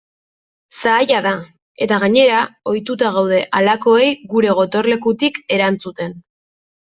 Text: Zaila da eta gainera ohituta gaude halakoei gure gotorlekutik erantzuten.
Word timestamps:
Zaila 0.77 1.19
da 1.25 1.33
eta 1.85 1.99
gainera 2.03 2.39
ohituta 2.71 3.11
gaude 3.19 3.41
halakoei 3.59 4.09
gure 4.33 4.57
gotorlekutik 4.61 5.39
erantzuten. 5.59 6.17